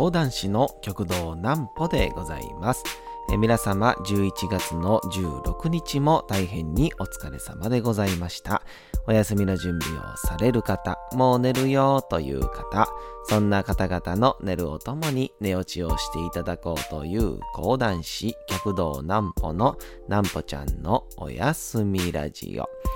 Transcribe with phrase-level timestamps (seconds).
[0.00, 2.82] 講談師の極道南歩でございます。
[3.30, 8.62] え皆様11月の16日も大変にお疲れ様でございました。
[9.06, 12.88] お休みの準備をされる方、もう寝るよという方、
[13.24, 19.76] そんな方々の寝るをともに寝落ちをしていただこうという講談師極道南歩の
[20.08, 22.89] 南歩ちゃんのおやすみラジオ。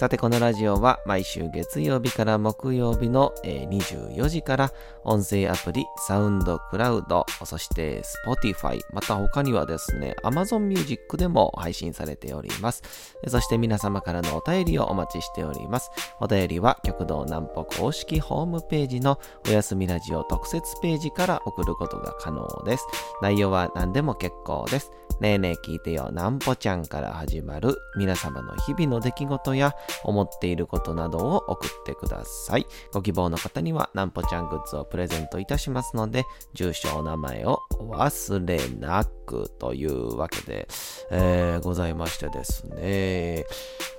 [0.00, 4.72] さて、このラジオは毎週月曜日から木曜日の24時から
[5.04, 12.82] 音声アプリサウンドクラウド、そして Spotify、また他にはですね、Amazon Music でも配信されております。
[13.28, 15.90] そして皆様からのお便りをお待ちしております。
[16.18, 22.86] お便りは極道南歩公式ホームページのおやすみラジオ特設ページから送ることが可能です。
[23.20, 24.92] 内容は何でも結構です。
[25.20, 32.66] ねえねえ聞いてよ、なんぽちゃんから始まる皆様の日々の出来事や思っていることなどを送ってください。
[32.92, 40.66] ご希望の方にはなんぽちゃんグッズをプレゼントいたしますので、住所、お名前をお忘れなくというわけで、
[41.10, 43.44] えー、ございましてですね。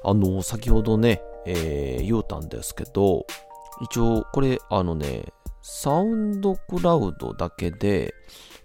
[0.03, 3.27] あの、先ほどね、えー、言うたんですけど、
[3.83, 5.25] 一応これあのね、
[5.61, 8.15] サウンドクラウドだけで、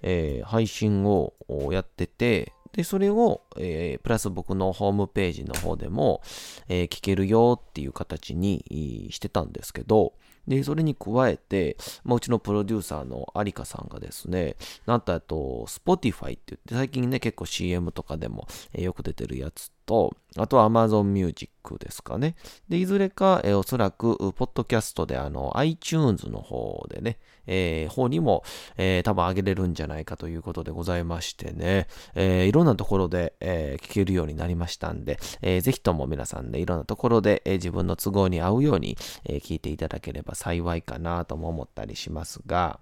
[0.09, 1.35] えー、配信を
[1.73, 6.23] やってて、で、それを、えー、プラス僕のホームページの方でも、
[6.69, 10.12] えー、聞けるよっていう形にしてたんですけど、
[10.47, 14.55] で、それに加えて、まあ、うちのプロデューサーの有香さんがですね、
[14.87, 22.34] なんとあと、Spotify って言って、最近ね、結構 CM とかでも、えー、よく出てるやつと、あとは Amazon Music ですかね。
[22.69, 28.43] で、いずれか、えー、おそらく、ポッドキャストで、あの、iTunes の方でね、えー、方にも、
[28.77, 42.81] えー、多分上げれるんじゃないかということでございましてね、えー、いろんなところで、え聞けるようになりましたんで、えー、ぜひとも皆さんね、いろんなところで、え自分の都合に合うように、え聞いていただければ幸いかなとも思ったりしますが、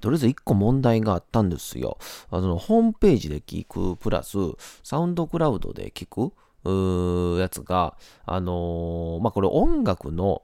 [0.00, 1.98] とりあえず一個問題があったんですよ。
[2.30, 4.36] あの、ホームページで聞くプラス、
[4.82, 6.32] サウンドクラウドで聞く
[7.40, 10.42] やつが、あのー、まあ、これ音楽の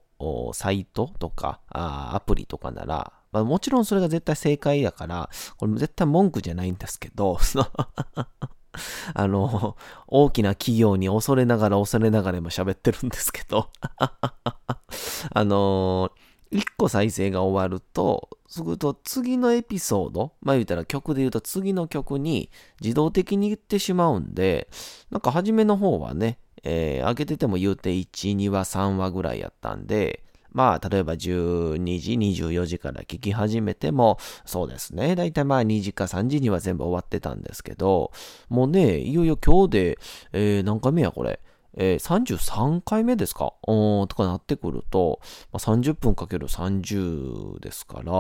[0.53, 7.39] サイトとかアプリとかなら、まあ、もちろんそれが絶対正解だから、これ絶対文句じゃないんですけど、
[9.15, 13.71] あの、大きな企業に恐れながら恐れながら今喋ってるんですけど、
[15.33, 16.11] あの
[16.51, 22.51] 一個再生が終わると、すぐと次のエピソード、まあ言うたら曲で言うと次の曲に
[22.81, 24.69] 自動的に言ってしまうんで、
[25.11, 35.15] なんか初めの方はね、えー、上げてても言うて1、2話、3話ぐらいやったんで、まあ、例えば12時、24時から聞き始めても、そうですね。
[35.15, 38.13] だいたいまあ2時か3時には全部終わってたんですけど、
[38.49, 39.99] もうね、いよいよ今日で、
[40.33, 41.39] えー、何回目やこれ？
[41.81, 43.55] えー、33回目ですか？
[43.63, 45.21] とかなってくると、
[45.53, 48.13] まあ、30分かける30ですから、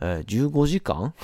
[0.00, 1.14] えー、15時間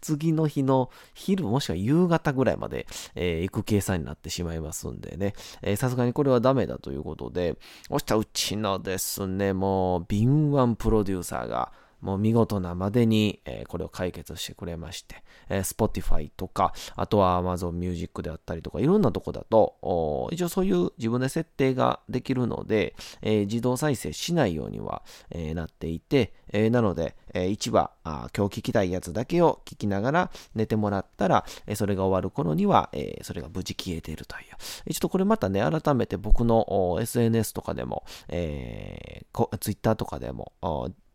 [0.00, 5.34] 次の日の昼もしくは夕方ぐらいまで、えー、行く計算になってしまいますんでね、
[5.76, 7.56] さすがにこれはダメだということで、
[7.88, 11.72] そしたらうちのですね、もう敏腕プロデューサーが、
[12.04, 34.92] もう見事なまでに、え、これを解決してくれまして、え、Spotify とか、あとは Amazon Music であったりとか、いろんなとこだと、一応そういう自分で設定ができるので、え、自動再生しないようには、え、なっていて、え、なので、えー、1話あ、今日聞きたいやつだけを聞きながら寝てもらったら、え、それが終わる頃には、え、それが無事消えているという。
[34.92, 40.52] ちょっとこれまたね、改めて僕の SNS とかでも、えー、Twitter とかでも、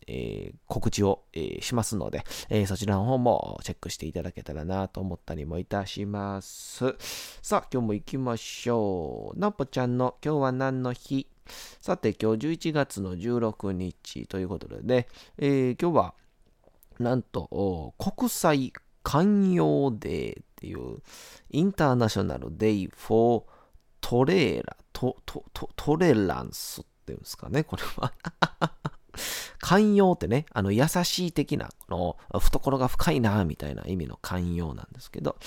[0.08, 6.96] えー、告知を、えー、しますので、えー、そちらの方もチェックしていただけたらなと思ったりもいたします。
[7.42, 9.40] さあ、今日も行きましょう。
[9.40, 11.28] なぽちゃんの今日は何の日？
[11.82, 16.14] さて、今日11月の16日ということでね、え今日は
[17.00, 18.74] なんと国際
[19.04, 21.00] 寛容デーっていう
[21.50, 23.44] インターナショナルデイフォー
[24.02, 28.14] トレーラ、トトトトレランスっていうんですかね、これは。
[29.60, 35.38] 寛容ってね、あの優しい的な、の懐が深いな、みたいな意味の寛容なんですけど、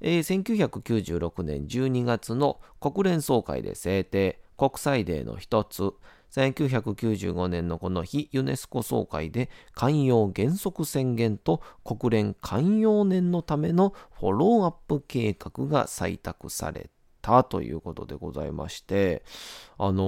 [0.00, 5.92] えー、1996年12月の国連総会で制定、国際デーの一つ、
[6.32, 16.90] 1995年のこの日、ユネスコ総会で寛容原則宣言と国連寛容年のためのフォローアップ計画が採択され
[17.22, 19.24] たということでございまして、
[19.78, 20.02] あの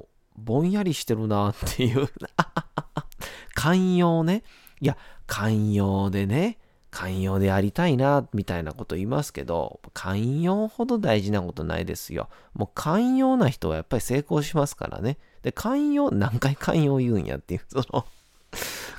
[0.00, 0.04] ー、
[0.36, 2.08] ぼんやりしてるなっていう
[3.54, 4.42] 寛容ね。
[4.80, 4.96] いや、
[5.26, 6.58] 寛容でね、
[6.90, 12.28] 寛容でありたいな、みたいなこと言いますけど、寛容ほど大事なことないですよ。
[12.54, 15.18] もう寛容な人はやっぱり成功しますからね。
[15.42, 18.06] で、寛容、何回寛容言うんやっていう、その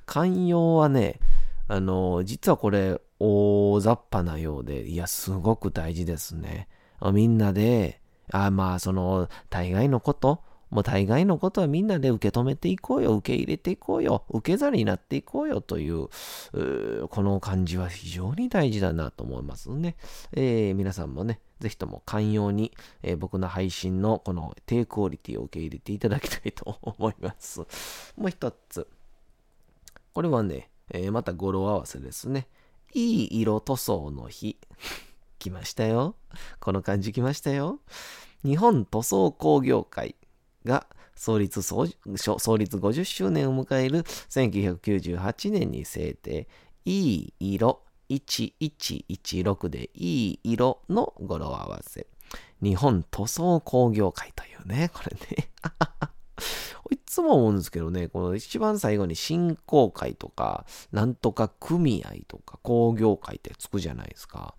[0.06, 1.20] 寛容はね、
[1.68, 6.68] あの、実はこれ、大雑把なようで、いや、すごく大事ですね。
[7.14, 8.00] みんなで、
[8.32, 16.10] あまあ、その、大概のこと、もう大概のことはみんなで受け止めていこうよ、受け入れていこうよ、受け皿になっていこうよという、
[16.54, 19.96] うこの感じは非常に大事だなと思いますね。
[20.34, 27.62] えー、皆さんもね、ぜひとも寛容に、えー、僕の配信のこの低クオリティを受け入れていただきたいと思います。
[28.18, 28.88] もう一つ。
[30.14, 32.48] これはね、えー、また語呂合わせですね。
[32.94, 34.58] いい色塗装の日。
[35.40, 36.16] 来ましたよ。
[36.60, 37.80] この感じ来ましたよ。
[38.44, 40.16] 日本塗装工業会
[40.68, 40.86] が
[41.16, 41.98] 創立創立
[42.78, 46.48] 50周年を迎える1998年に制定、
[46.86, 52.08] いい色1116でいい色の語呂合わせ。
[52.62, 55.50] 日本塗装工業会というね、 これね。
[56.92, 64.56] いつも思うんですけどね、この一番最後に振興会とか、なんとか組合とか工業会ってつくじゃないですか。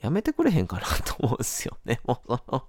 [0.00, 2.00] やめてくれへんかなと思うんですよね。
[2.04, 2.64] もうその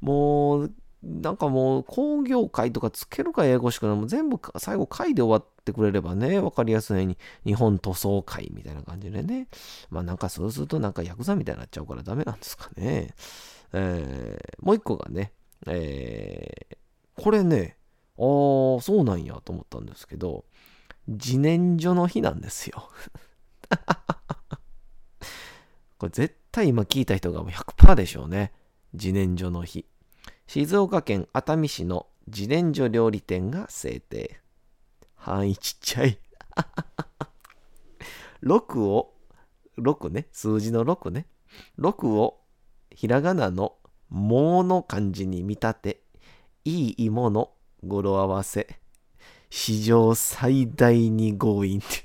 [0.00, 0.74] もう、
[1.04, 3.96] なんかもう工業界とかつけるかややこしくない。
[3.96, 9.48] も全部最後会で終わってくれればね、わかりやすいように日本塗装会みたいな感じでね。
[9.90, 13.14] まあなんかそうするとなんかヤクザみたいになっちゃうからダメなんですかね。
[13.72, 15.32] えー、もう一個がね、
[15.66, 17.76] えー、これね、
[18.16, 20.44] ああ、そうなんやと思ったんですけど、
[21.06, 22.88] 自然薯の日なんですよ。
[25.98, 28.52] これ絶対今聞いた人が100%でしょうね。
[28.94, 29.84] 自然薯の日。
[30.46, 34.40] 静岡県熱海市の自然薯料理店が制定。
[35.14, 36.18] 範囲ちっちゃい。
[38.44, 39.14] 6を、
[39.78, 41.26] 6ね、数字の6ね。
[41.78, 42.40] 6を
[42.90, 43.76] ひらがなの
[44.10, 46.02] もの漢字に見立て、
[46.64, 47.52] いい芋の
[47.82, 48.78] 語呂合わせ、
[49.50, 52.04] 史上最大に強引って。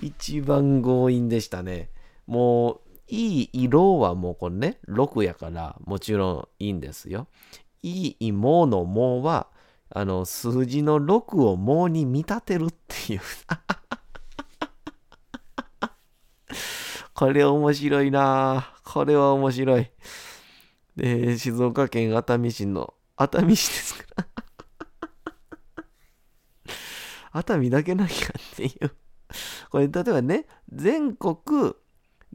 [0.06, 1.90] 一番強引でしたね。
[2.26, 7.26] もう、いい色はもうこれね、6やからもちろんいいんですよ。
[7.82, 9.48] いい芋のもは、
[9.90, 13.20] あの、数字の6をもに見立てるっていう
[17.14, 19.90] これ面白いなこれは面白い。
[20.96, 24.14] で、静岡県熱海市の、熱海市ですか？
[24.16, 24.26] ら
[27.40, 28.92] 熱海だけなんやっていう。
[29.70, 31.74] これ、例えばね、全国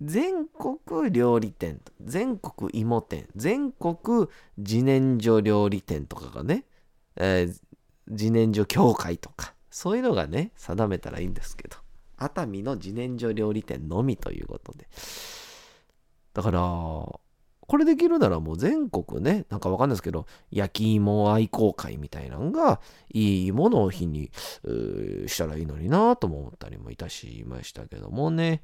[0.02, 4.28] 全国料理店、全国芋店、全国
[4.58, 6.66] 自然薯料理店とかがね、
[7.16, 7.60] えー、
[8.08, 11.78] 自然薯協会とか、そういうのがね、定めたらいいんですけど、
[12.18, 14.88] 熱海の自然薯料理店のみということで。
[16.34, 16.60] だから、
[17.68, 22.80] これできるならもう全国ね、なんかわかんないですけど、焼き芋愛好会みたいなのが、
[23.12, 24.30] いいものを日に
[25.28, 28.62] したらいいのになとも思ったりもいたしましたけどもね。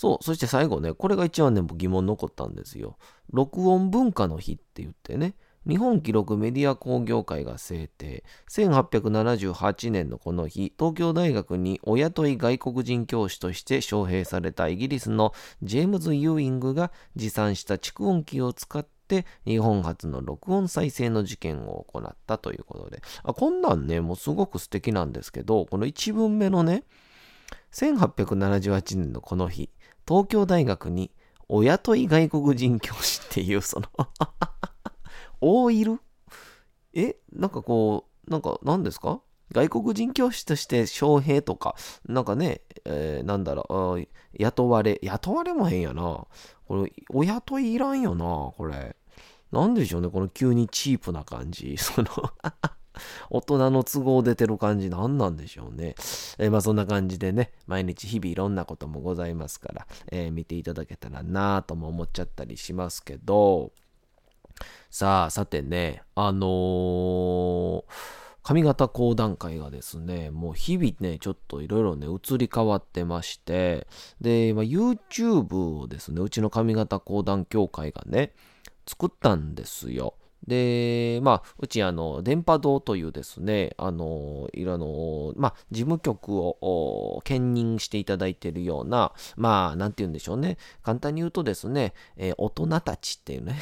[0.00, 2.96] そう、そして最後ね、これが一番ね、疑問残ったんですよ。
[3.34, 5.34] 録音文化の日って言ってね、
[5.68, 8.24] 日本記録メディア工業会が制定。
[8.48, 23.02] 1878年のこの日、東京大学にお雇い外国人教師として招聘されたイギリスのジェームズ・ユーイングが持参した蓄音機を使って日本初の録音再生の事件を行ったということで。
[23.22, 26.84] あこんなんね、もうすごく素敵なんですけど、この1文目のね、
[27.72, 29.68] 1878年のこの日、
[30.10, 31.12] 東京大学に
[31.48, 33.86] お雇い外国人教師っていうその
[35.40, 36.00] 大いる？
[36.94, 39.20] えなんかこう、なんか何ですか？
[39.52, 41.76] 外国人教師として招聘とか、
[42.08, 46.26] なんかね、えー、なんだろう、雇われ、雇われもへんやな。
[46.66, 48.24] これ、お雇いいらんよな、
[48.56, 48.96] これ。
[49.52, 51.76] なんでしょうね、この急にチープな感じ。
[51.78, 52.08] その
[53.30, 55.94] 大人の都合出てる感じ何なんでしょうね。
[56.38, 63.72] えー、まあそんな感じでね、毎日日々いろんなこともございますから、えー、見ていただけたらなぁとも思っちゃったりしますけど、
[64.90, 67.84] さあ、さてね、あのー、
[68.42, 73.86] 髪型講談会がですね、もう日々ね、ちょっといろいろね、移り変わってまして、
[74.20, 78.32] で、まあ、YouTube をですね、うちの髪型講談協会がね、
[78.86, 80.14] 作ったんですよ。
[80.46, 90.56] で、まあ、うち、あの、電波堂というですね、あの、いろの、まあ、事務局を兼任していただいているような、まあ、なんて言うんでしょうね。
[90.82, 93.60] 簡単に言うとですね、えー、大人たちっていうね。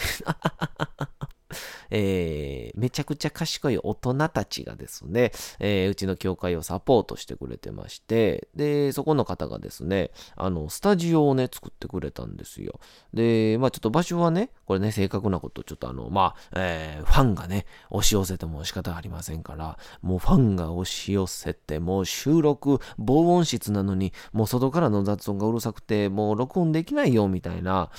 [1.91, 12.81] えー、めちゃくちゃ賢い大人たちがですね、えー、うちの教会をサポートしてくれてまして、で、そこの方がですね、あの、スタジオをね、作ってくれたんですよ。
[13.15, 27.91] で、まあちょっと場所はね、これね、正確なこと、ちょっとあの、まあ、えー、ファンがね、押し寄せても仕方ありませんから、もうファンが押し寄せて、もう収録、防音室なのに、もう外からの雑音がうるさくて、もう録音できないよ、みたいな、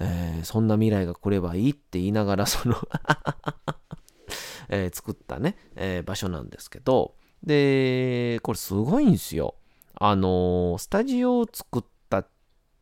[0.00, 2.76] えー、そんな未来が来ればいいって言いながら、その
[4.68, 9.54] えー、作ったね、えー、場所なんですけど、で、これすごいんですよ。
[9.94, 12.28] あのー、スタジオを作ったっ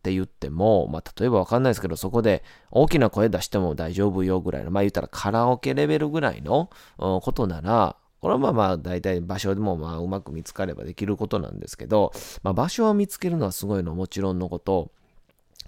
[0.02, 14.90] て言っても、まあ、例えばわかんないですけど、そこで大きな声出しても大丈夫よぐらいの、まあ言ったらカラオケレベルぐらいのことなら、これはまあまあ大体場所でもまあうまく見つかればできることなんですけど、まあ、場所を見つけるのはすごいのもちろんのこと、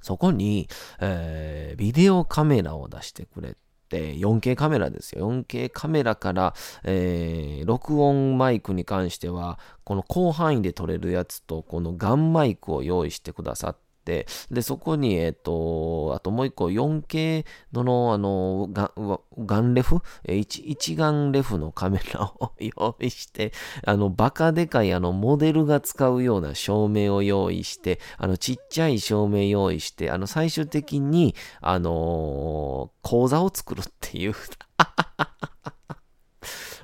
[0.03, 0.69] そこに、
[1.01, 3.57] えー、ビデオカメラを出してくれて、
[3.97, 5.31] 4K カメラですよ。
[5.31, 6.55] 4K カメラから、
[6.85, 18.93] えー、録音マイクに関しては、この広範囲で撮れるやつと、このガンマイクを用意してくださって、で、そこに、えっ、と、あともう一個 4K のの、あの、ガ
[19.39, 20.01] ガンレフ？
[20.27, 23.53] 一一眼レフのカメラを 用意して、
[23.85, 34.35] あの、バカでかいあの、モデルが使うような照明を用意して、あの、ちっちゃい照明用意して、あの、最終的に、あのー、講座を作るっていう。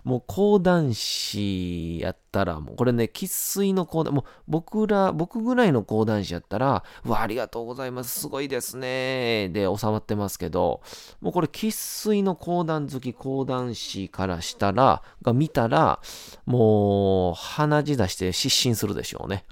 [0.05, 10.83] もう講談師やったら、もうこれね、喫水の講談、もう僕ら、僕ぐらいの講談師やったら、うわ、ありがとうございます、すごいですね、で収まってますけど、
[11.23, 16.01] もうこれ喫水の講談好き講談師からしたら、が見たら、
[16.45, 19.47] もう鼻血出して失神するでしょうね。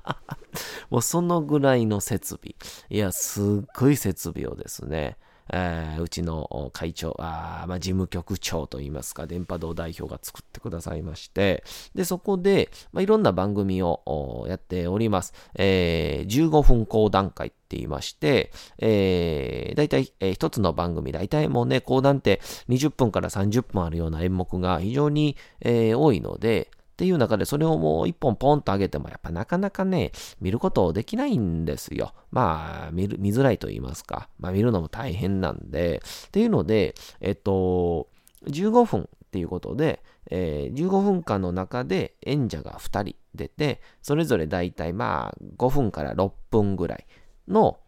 [0.88, 2.54] もうそのぐらいの設備。
[2.88, 5.18] いや、すっごい設備をですね、
[5.52, 15.32] えー、うちの会長、あまあ、事務局長といいますか、電波道代表が作ってくださいまして、で、そこで、まあ、いろんな番組をやっております。
[15.54, 32.14] えー、15分講談会って言いまして、えー、大体、えー、一つの番組、大体もうね、講談って20分から30分あるような演目が非常に、えー、多いので、っていう中でそれをもう一本ポンと上げてもやっぱなかなかね、見ることできないんですよ。
[32.30, 34.30] まあ、見る、見づらいと言いますか。
[34.38, 38.08] まあ見るのも大変なんで、っていうので、えっと、
[38.46, 47.06] 15分っていうことで、えー、15分間の中で演者が2人出て、それぞれだいたいまあ5分から6分ぐらい
[47.46, 47.78] の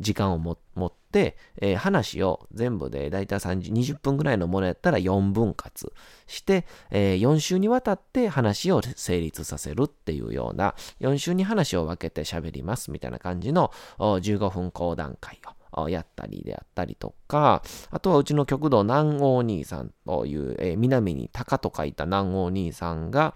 [0.00, 5.92] 時間を持って、えー、話を全部でだいたい20分ぐらいのものやったら4分割
[6.26, 15.38] して、えー、4週にわたって話を成立させるっていうような、4週に話を分けて喋りますみたいな感じの15分講談会
[15.72, 23.34] をやったりであったりとか、あとはうちの極道南王兄さんという、えー、南に鷹と書いた南王兄さんが、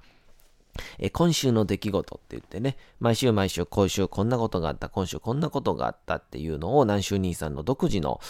[0.98, 8.20] え今週の出来事って言ってね、毎週毎週今週こんなことがあった、今週こんなことがあったっていうのを南州兄さんの独自の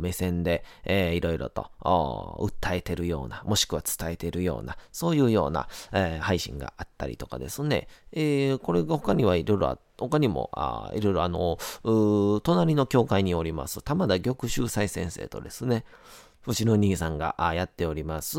[0.00, 7.88] 目線で、えー、いろいろと訴えてるような、もしくは伝えてるような、そういうような、えー、配信があったりとかですね。
[8.12, 11.58] えー、これが他にはいろいろあって、他にも、あいろいろあの、
[12.42, 15.84] 隣の教会におります、玉田玉秀斎先生とですね、
[16.46, 18.38] 星の兄さんがやっております、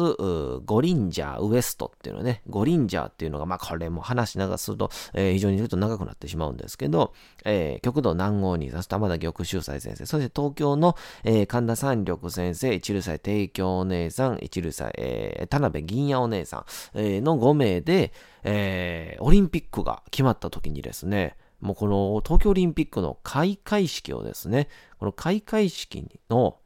[0.66, 7.14] ゴリンジャーウエストっていうのね、ゴリンジャーっていうのが、まあこれも話流すると、えー、非常にちょっと長くなってしまうんですけど、
[7.46, 24.68] えー、極道南郷兄さん、玉田玉秀斎先生、そして東京の、えー、神田三緑先生、一流祭帝京お姉さん、一流祭、えー、田辺銀也お姉さん、えー、の5名で、えー、オリンピックが決まった時にですね、もうこの東京オリンピックの開会式をですね、
[25.00, 26.58] この開会式の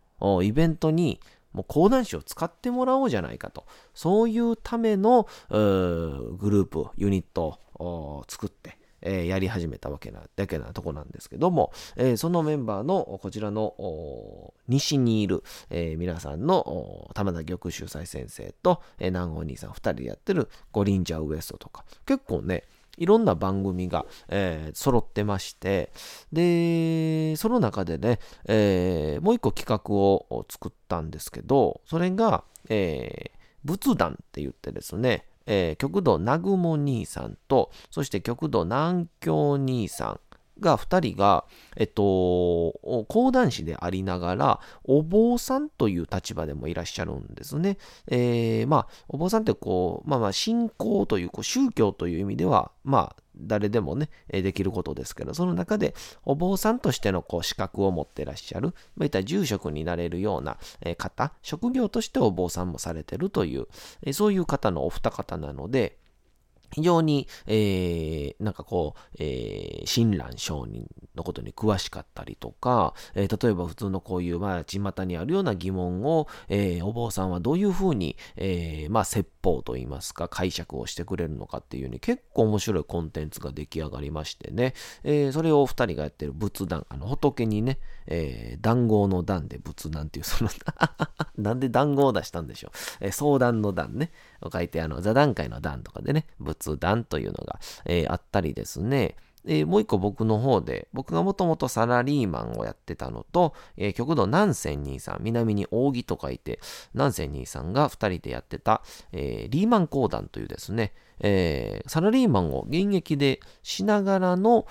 [0.43, 1.19] イベントに
[1.53, 3.65] もう講談師を使ってもらおうじゃないかと。
[3.93, 22.63] そういうためのグループ、ユニットを作って、えー、やり始めたわけな、だけなとこなんですけども、えー、そのメンバーのこちらの西にいる、えー、皆さんの玉田玉秀斎先生と、え、南郷兄さん二人でやってるゴリンジャーウエストとか、結構ね、
[22.99, 25.91] いろんな番組が、えー、揃ってまして、
[26.31, 40.19] で、その中でね、えー、もう一個企画を作ったんですけど、それが、えー、仏壇って言ってですね、えー、極度南雲兄さんと、そして極度南京兄さん
[40.59, 42.03] が2人が、えっと、
[43.07, 47.77] 講談師でありながら、お坊さんという立場でもいらっしゃるんですね。
[48.07, 60.57] えー、まあ、お坊さんってこう、まあまあ、信仰という、こう宗教という意味では、まあ、誰でもね、できることですけど、その中でお坊さんとしてのこう資格を持ってらっしゃる、まあ、いった住職になれるような
[60.97, 63.67] 方、職業としてお坊さんもされてるという、
[64.13, 65.98] そういう方のお二方なので、
[66.71, 84.73] 非常に、えー、なんかこう、えー、親鸞上人のことに詳しかったりとか、えー、例えば普通のこういう、まあ、巷にあるような疑問を、えー、お坊さんはどういうふうに、えー、まあ、説法といいますか、解釈をしてくれるのかっていうに結構面白いコンテンツが出来上がりましてね、
[85.03, 90.49] えー、それをお二人がやってる仏壇、あの、仏にね、えー、談合の談で仏壇っていう、その
[91.37, 92.71] なんで談合を出したんでしょう。
[93.01, 94.11] えー、相談の談ね、
[94.51, 106.59] 書いて、あの、座談会の談とかでね、仏壇というのが、えー、あったりですね、えー、もう一個僕の方で、僕がもともとサラリーマンをやってたのと、えー、極道南仙兄さん、南に扇と書いて、
[106.93, 114.65] 南仙兄さんが二人でやってた、えー、リーマン講談というですね、えサラリーマンを現役でしながらの、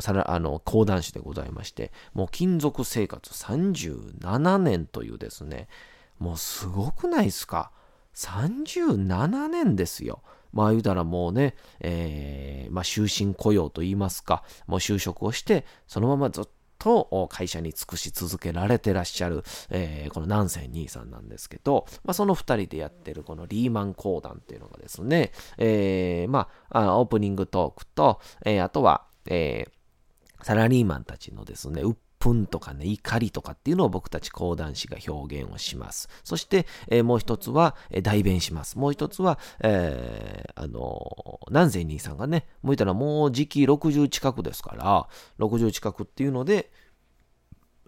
[0.00, 5.68] さらあの講談師でございまして、もう金属生活37年というですね、
[6.18, 7.72] もうすごくないですか？
[8.16, 10.22] ?37 年ですよ。
[10.52, 16.44] まあ言うたらもうね、えー、まあ終身雇用と言いますか、もう就職をして、そのままずっ
[16.78, 31.82] と会社に尽くし続けられてらっしゃる、えー、この南仙兄さんなんですけど、まあ、その二人でやってるこのリーマン講談っていうのがですね、えー、まあ、オープニングトークと、えー、あとは、えー、サラリーマンたちのですね、
[32.26, 36.08] 憤とかね、怒りとかっていうのを僕たち講談師が表現をします。
[36.24, 38.78] そして、えー、もう一つは、えー、代弁します。
[38.78, 46.70] もう一つは、えー、あのー、南禅兄さんがね、向いたらもう時期60近くですから、60近くっていうので、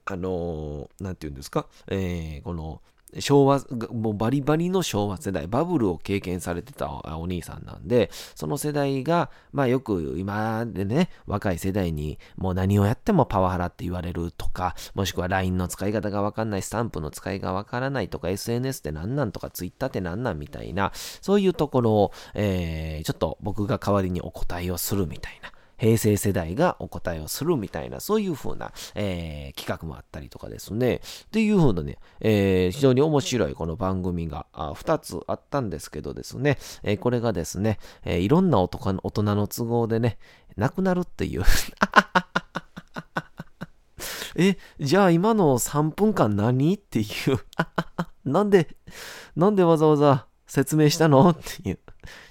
[0.05, 2.81] あのー、なんて言うんですか、えー、この、
[3.21, 3.61] 昭和、
[3.93, 25.51] もうバリバリの昭和世代、バブルを経験されてたお兄さんなんで、その世代が、まあよく今でね、若い世代にもう何をやってもパワハラって言われるとか、もしくは LINE の使い方がわかんない、スタンプの使いがわからないとか、SNS って何なんとか、Twitter って何なんみたいな、そういうところを、えー、ちょっと僕が代わりにお答えをするみたいな。
[25.79, 30.97] 平成世代がお答えをするみたいな、そういう風な、えー、企画もあったりとかですね。
[30.97, 38.83] っていう風なね、えー、非常に面白いこの番組があ2つあったんですけどですね、えー、これがですね、えー、いろんな大人
[39.23, 40.19] の都合でね、
[40.57, 41.45] なくなるっていう
[44.37, 47.07] え、じゃあ今の3分間何っていう
[48.25, 48.77] なんで、
[49.37, 51.79] なんでわざわざ説明したのっていう。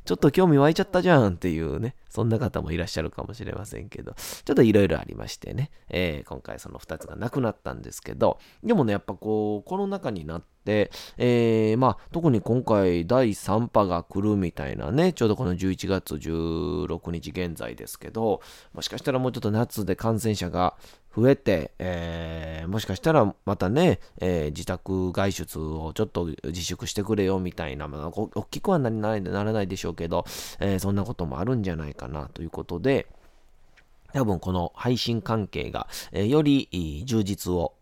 [0.08, 18.42] ちょっと興味湧いちゃったじゃんっていうね、そんな方もいらっしゃるかもしれませんけど、ちょっといろいろありましてね、えー、今回その2つがなくなったんですけど、でもね、やっぱこう、コロナ禍になって、えー、まあ、特に今回第3波が来るみたいなね、ちょうどこの11月16日現在ですけど、
[18.74, 20.78] もしかしたらもうちょっと夏で感染者が
[21.18, 30.24] 増えて、えー、もしかしたらまたね、えー、自宅外出をちょっと自粛してくれよみたいな、まあ、大きくはならないでしょうけど、
[30.60, 33.08] えー、そんなこともあるんじゃないかなということで、
[34.14, 37.74] 多分この配信関係が、えー、より充実を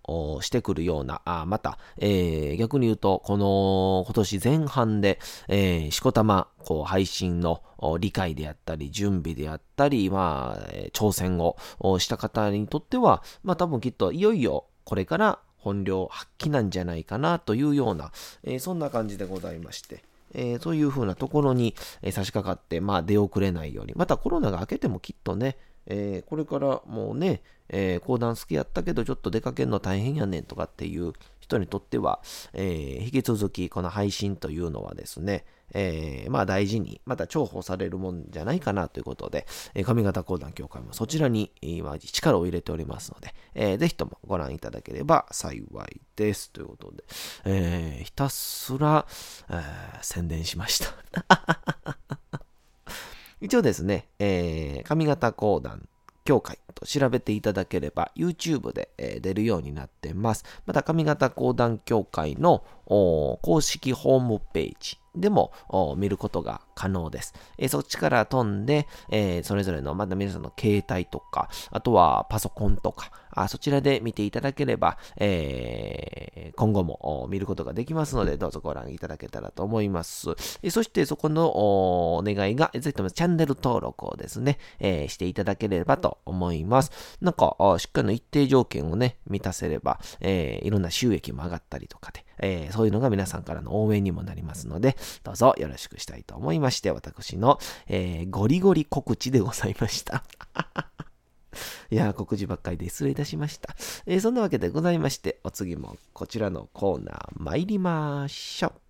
[0.41, 7.61] してくるような、あまた、えー、逆に言うと、この今年前半で、えー、しこたまこう配信の
[7.99, 18.11] 理解であったり、準備であったり、まあ、挑戦をした方にとっては、まあ多分きっといよいよこれから本領発揮なんじゃないかなというような、
[18.43, 20.03] えー、そんな感じでございまして。
[20.35, 31.13] えー、そういう風なところに、え、差し掛かって、まあ出遅れないように、またコロナが明けてもきっとね、えー、これからもうね、えー、講談好きやったけどちょっと出かけるの大変やねんとかっていう
[31.45, 32.19] 人にとっては、
[32.53, 46.51] えー、引き続きこの配信というのはですね、えー、まあ大事に、また重宝されるもんじゃないかなということで、えー、上方講談協会もそちらに今力を入れておりますので、えー、ぜひともご覧いただければ幸いです。
[46.51, 47.03] ということで、
[47.45, 49.05] えー、ひたすら、
[49.49, 49.63] えー、
[50.01, 51.97] 宣伝しました。
[53.41, 55.87] 一応ですね、えー、上方講談
[56.25, 60.43] 協会と調べていただければ YouTube で、え、出るようになってます。
[60.65, 65.53] また上方講談協会の公式ホームページでも
[65.97, 67.33] 見ることが可能です。
[67.57, 80.29] え、そっちから飛んで、え、それぞれのまだ皆さんの携帯とか、あとはパソコンとか、あそちらで見ていただければ、えー、今後も見ることができますので、どうぞご覧いただけたらと思います。
[80.63, 81.47] えそしてそこの
[82.17, 86.91] お願いが、ぜひともチャンネル登録をですね、えしていただければと思います。
[87.21, 100.23] なんか、しっかりの一定条件をね、満たせれば、えいろんな収益も上がったりとかで、えー、そういうのが皆さんからの応援にもなりますので、どうぞよろしくしたいと思いまして、私の、えー、ゴリゴリ告知でございました。
[101.89, 103.75] いや、告示ばっかりで失礼いたしました。
[104.05, 108.84] えー、そんなわけでございまして、お次もこちらのコーナー参りましょう。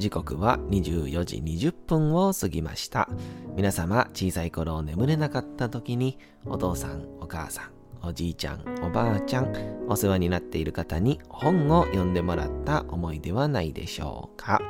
[0.00, 3.08] 時刻は24時20分を過ぎました。
[3.54, 7.70] 皆様、小さい頃眠れなかった時に、お父さん、お母さん、
[8.02, 9.54] おじいちゃん、おばあちゃん、
[9.88, 14.60] お世話になっている方に本を読んでもらった思いではないでしょうか。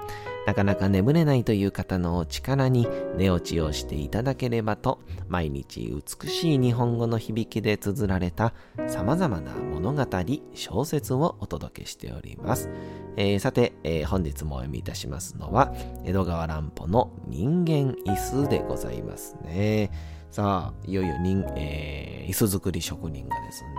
[0.47, 8.55] なかなか眠れないという方のお力に寝落ちをしていただければと、毎日美しい日本語の響きで綴られた
[8.89, 10.07] 様々な物語、
[10.55, 12.71] 小説をお届けしております。
[13.17, 15.75] えー、さて、えー、本日もお読みいたしますのは、
[16.05, 19.91] 江戸川乱歩の人間椅子でございますね。
[20.31, 23.71] さあ、いよいよ人、えー、椅子作り職人がですね、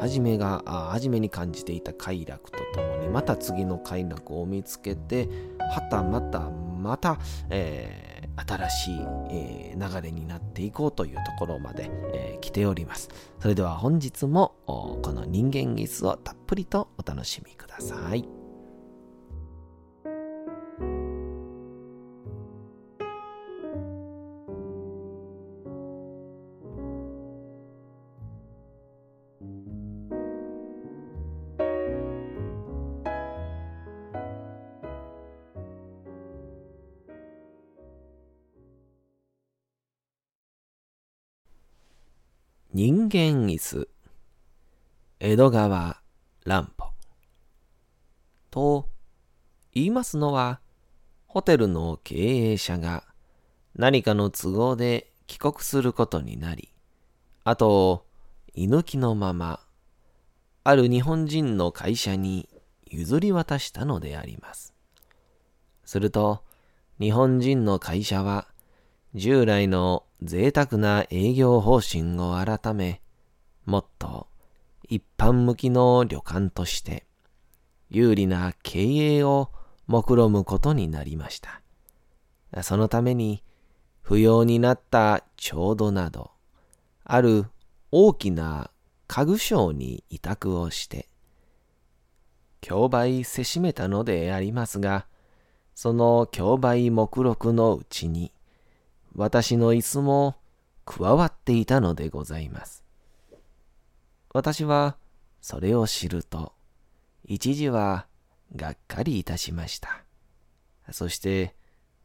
[0.00, 7.18] 初めが、初めに感じていた快楽とともに、また次の快楽を見つけて、はたまたまた、
[7.50, 8.94] えー、新しい、
[9.30, 13.08] えー、流れになっていこうというところまで、えー、来ております。
[13.38, 18.39] それでは本日もこの人間椅子をたっぷりとお楽しみください。
[43.60, 43.88] 間椅子
[45.20, 45.96] 江戸川
[46.46, 46.86] 乱歩。
[48.50, 48.88] と
[49.74, 50.60] 言いますのは
[51.26, 53.04] ホテルの経営者が
[53.76, 56.72] 何かの都合で帰国することになり
[57.44, 58.06] あと
[58.54, 59.60] 居抜きのまま
[60.64, 62.48] ある日本人の会社に
[62.86, 64.74] 譲り渡したのであります。
[65.84, 66.42] すると
[66.98, 68.48] 日本人の会社は
[69.14, 73.00] 従来の贅沢な営業方針を改め、
[73.64, 74.28] もっと
[74.88, 77.06] 一般向きの旅館として
[77.88, 78.80] 有利な経
[79.18, 79.50] 営を
[79.86, 81.60] 目論むことになりました。
[82.62, 83.42] そのために
[84.02, 86.30] 不要になった調度など、
[87.04, 87.46] ある
[87.92, 88.70] 大きな
[89.08, 91.08] 家具商に委託をして、
[92.60, 95.06] 競売せしめたのでありますが、
[95.74, 98.32] その競売目録のうちに、
[99.16, 100.36] 私の椅子も
[100.84, 102.84] 加わっていたのでございます。
[104.32, 104.96] 私は
[105.40, 106.52] それを知ると、
[107.24, 108.06] 一時は
[108.54, 110.04] がっかりいたしました。
[110.92, 111.54] そして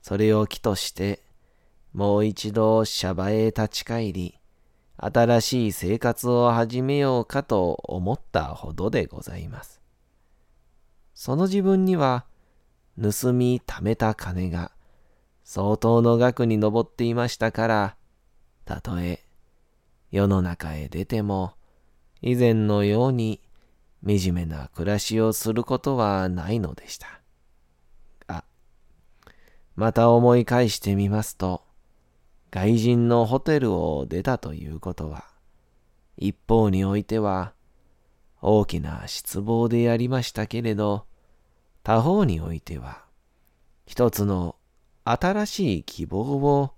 [0.02, 1.22] それを機として、
[1.94, 4.40] もう一度シャバへ立ち返り、
[4.98, 9.82] 新しい生活を始めようかと思ったほどでございます。
[11.14, 12.26] その自分には、
[13.02, 14.72] 盗み貯めた金が
[15.44, 17.96] 相当の額に上っていましたから、
[18.64, 19.22] たとえ
[20.12, 21.54] 世の中へ出ても、
[22.22, 23.42] 以前のように
[24.06, 27.22] 惨めな暮らしをすることはないのでした。
[28.28, 28.44] あ、
[29.76, 31.64] また思い返してみますと、
[32.52, 35.26] 外人のホテルを出たということは、
[36.18, 37.54] 一方においては
[38.42, 41.08] 大きな失望でありましたけれど、
[41.84, 43.04] 他方においては、
[43.86, 44.56] 一つの
[45.04, 46.74] 新しい希望を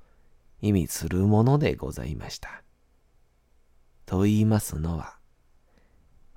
[0.61, 2.63] 意味するものでございました。
[4.05, 5.16] と言いますのは、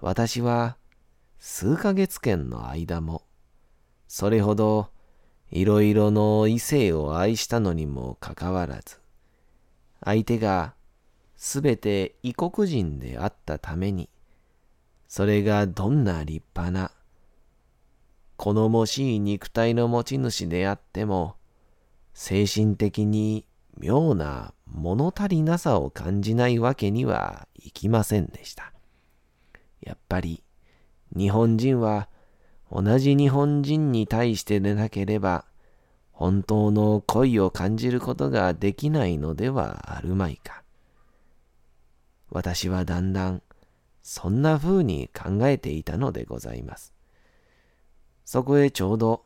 [0.03, 0.77] 私は
[1.39, 3.23] 数ヶ月間の間も、
[4.09, 4.89] それほど
[5.51, 8.99] いろいろの異性を愛したのにもかかわらず、
[10.03, 10.75] 相手が
[11.37, 14.09] すべて異国人であったために、
[15.07, 16.93] それがどんな立派な、
[18.37, 21.37] 好もしい肉体の持ち主であっても、
[22.15, 23.45] 精神的に
[23.77, 28.73] 妙な物足りなさを感じないわけにはいきませんでした。
[29.83, 30.43] やっぱり
[31.17, 32.09] 日本人は
[32.71, 35.45] 同じ日本人に対してでなければ
[36.13, 40.63] 本当の恋を感じることができないのではあるまいか。
[42.31, 43.43] 私はだんだん
[44.03, 46.95] そんな風に考えていたのでございます。
[48.25, 49.25] そこへちょうど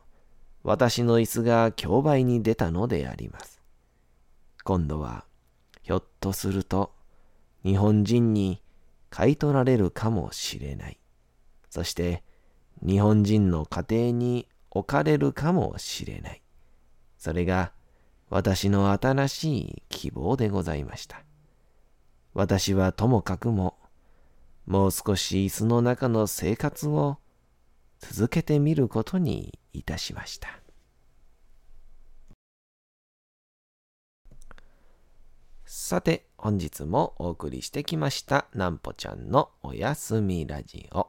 [0.63, 3.61] 私の椅子が競売に出たのであります。
[4.63, 5.25] 今度は、
[5.83, 6.91] ひょっとすると、
[7.63, 8.63] 日本人に
[9.15, 10.99] 買い取られるかもしれない。
[11.69, 12.21] そして
[12.85, 16.41] 日本人の家庭に置かれるかもしれない。
[17.17, 17.71] それが
[18.29, 21.23] 私の新しい希望でございました。
[22.33, 23.77] 私はともかくも、
[24.65, 27.17] もう少し椅子の中の生活を
[27.99, 30.59] 続けてみることにいたしました。
[35.63, 41.07] さて、本日もお送りしてきました、なんぽちゃんのおやすみラジオ。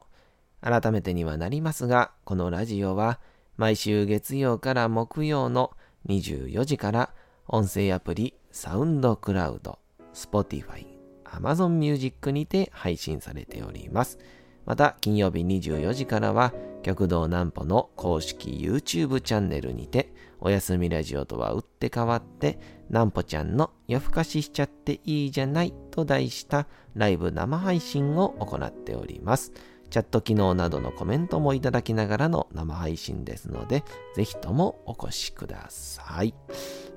[0.62, 3.20] 改めてにはなりますが、このラジオは
[3.58, 5.76] 毎週月曜から木曜の
[6.08, 7.10] 24時から
[7.48, 9.78] 音声アプリサウンドクラウド、
[10.14, 10.86] Spotify、
[11.26, 14.18] Amazon Music にて配信されております。
[14.66, 16.52] また、金曜日24時からは、
[16.82, 22.58] 極道南歩の公式 YouTube チャンネルにて、おやすみラジオとは打って変わって、
[22.90, 29.52] 南歩ちゃんの夜更かししちゃっていいじゃないと題したライブ生配信を行っております。
[29.90, 36.34] チャット機能などのコメントもいただきながらの生配信ですので、ぜひともお越しください。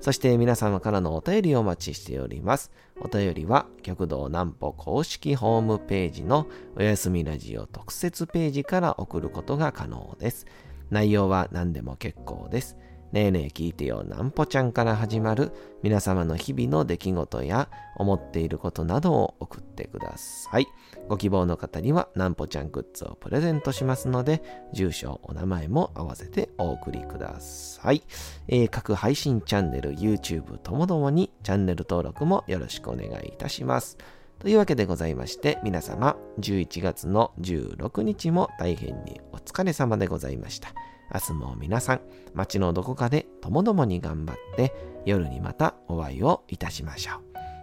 [0.00, 2.70] そして皆様からのお便りをお待ちしております。
[3.00, 10.46] お便りは、極道南歩公式ホームページのおやすみラジオ特設ページから送ることが可能です。
[10.90, 12.76] 内容は何でも結構です。
[13.12, 20.66] ねえねえ聞いてよなんぽちゃんから始まる皆様の日々の出来事や思っていることなどを送ってください。
[21.10, 28.04] ご希望の方にはなんぽちゃんグッズをプレゼントしますので、住所、お名前も合わせてお送りください。
[28.46, 33.98] えー、各配信チャンネル、YouTube ともどもにチャンネル登録もよろしくお願いいたします。
[34.38, 40.72] というわけでございまして、皆様、11月の16日も大変にお疲れ様でございました。
[41.12, 42.02] 明日も皆さん、
[42.34, 44.72] 街のどこかでともどもに頑張って、
[45.04, 47.14] 夜にまたお会いをいたしましょ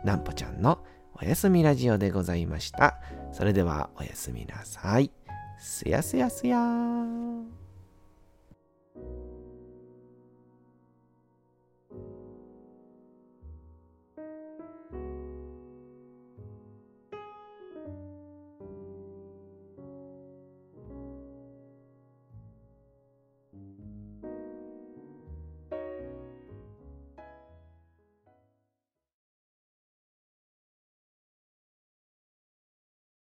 [0.04, 0.06] う。
[0.06, 0.80] なんぽちゃんの
[1.20, 3.00] おやすみラジオでございました。
[3.34, 5.10] それではおやすみなさい。
[5.60, 7.44] すやすやすやー。